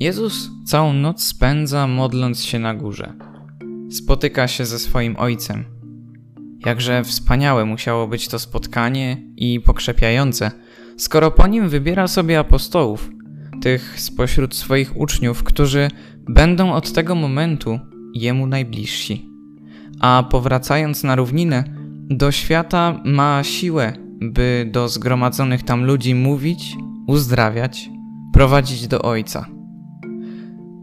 [0.00, 3.12] Jezus całą noc spędza modląc się na górze.
[3.90, 5.64] Spotyka się ze swoim ojcem.
[6.66, 10.50] Jakże wspaniałe musiało być to spotkanie i pokrzepiające,
[10.96, 13.10] skoro po nim wybiera sobie apostołów,
[13.62, 15.88] tych spośród swoich uczniów, którzy
[16.28, 17.80] będą od tego momentu
[18.14, 19.30] jemu najbliżsi.
[20.00, 21.64] A powracając na równinę,
[22.10, 27.90] do świata ma siłę, by do zgromadzonych tam ludzi mówić, uzdrawiać,
[28.32, 29.55] prowadzić do Ojca.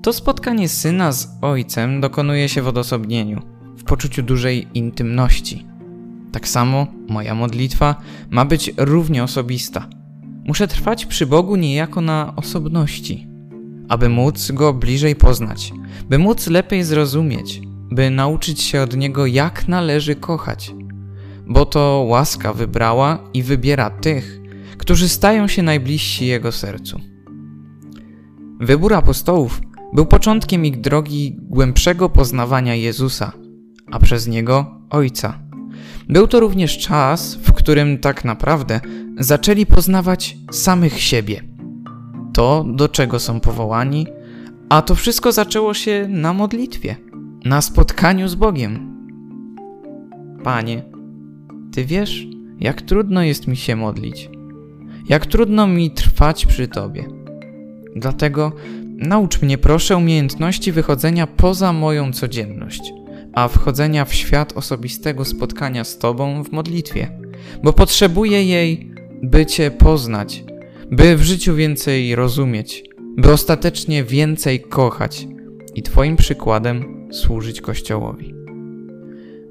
[0.03, 3.41] To spotkanie syna z ojcem dokonuje się w odosobnieniu,
[3.77, 5.66] w poczuciu dużej intymności.
[6.31, 7.95] Tak samo moja modlitwa
[8.29, 9.88] ma być równie osobista.
[10.45, 13.27] Muszę trwać przy Bogu niejako na osobności,
[13.89, 15.73] aby móc go bliżej poznać,
[16.09, 20.73] by móc lepiej zrozumieć, by nauczyć się od niego, jak należy kochać.
[21.48, 24.41] Bo to łaska wybrała i wybiera tych,
[24.77, 26.99] którzy stają się najbliżsi jego sercu.
[28.60, 29.62] Wybór apostołów
[29.94, 33.32] był początkiem ich drogi głębszego poznawania Jezusa,
[33.91, 35.40] a przez niego Ojca.
[36.10, 38.80] Był to również czas, w którym tak naprawdę
[39.20, 41.41] zaczęli poznawać samych siebie.
[42.34, 44.08] To, do czego są powołani,
[44.70, 46.96] a to wszystko zaczęło się na modlitwie,
[47.46, 48.94] na spotkaniu z Bogiem.
[50.44, 50.84] Panie,
[51.72, 52.28] Ty wiesz,
[52.60, 54.30] jak trudno jest mi się modlić,
[55.10, 57.05] jak trudno mi trwać przy Tobie.
[57.96, 58.52] Dlatego
[59.07, 62.93] Naucz mnie proszę umiejętności wychodzenia poza moją codzienność,
[63.34, 67.19] a wchodzenia w świat osobistego spotkania z Tobą w modlitwie,
[67.63, 68.91] bo potrzebuję jej,
[69.23, 70.44] by Cię poznać,
[70.91, 72.84] by w życiu więcej rozumieć,
[73.18, 75.28] by ostatecznie więcej kochać
[75.75, 78.34] i Twoim przykładem służyć Kościołowi.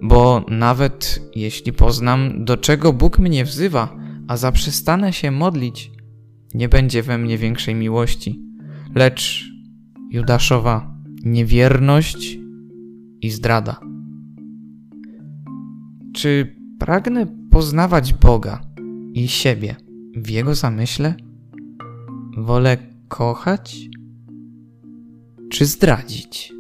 [0.03, 3.97] Bo nawet jeśli poznam, do czego Bóg mnie wzywa,
[4.29, 5.91] a zaprzestanę się modlić,
[6.55, 8.52] nie będzie we mnie większej miłości
[8.95, 9.53] lecz
[10.11, 10.95] Judaszowa
[11.25, 12.39] niewierność
[13.21, 13.81] i zdrada.
[16.15, 18.61] Czy pragnę poznawać Boga
[19.13, 19.77] i siebie
[20.17, 21.15] w Jego zamyśle?
[22.37, 22.77] Wolę
[23.09, 23.89] kochać
[25.51, 26.55] czy zdradzić?